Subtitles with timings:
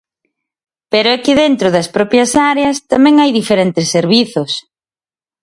[0.91, 4.51] Pero é que dentro das propias áreas tamén hai diferentes servizos.